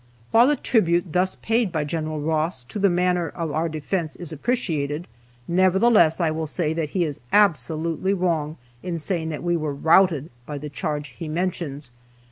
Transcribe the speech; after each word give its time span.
While 0.31 0.47
the 0.47 0.55
tribute 0.55 1.13
thus 1.13 1.35
paid 1.43 1.71
by 1.71 1.83
Gen. 1.83 2.09
Ross 2.23 2.63
to 2.63 2.79
the 2.79 2.89
manner 2.89 3.29
of 3.29 3.51
our 3.51 3.69
defense 3.69 4.15
is 4.15 4.33
appreciated, 4.33 5.05
nevertheless 5.47 6.19
I 6.19 6.31
will 6.31 6.47
say 6.47 6.73
that 6.73 6.89
he 6.89 7.03
is 7.03 7.21
absolutely 7.31 8.15
wrong 8.15 8.57
in 8.81 8.97
saying 8.97 9.29
that 9.29 9.43
we 9.43 9.55
were 9.55 9.75
"routed" 9.75 10.31
by 10.47 10.57
the 10.57 10.69
charge 10.71 11.09
he 11.09 11.27
mentions. 11.27 11.91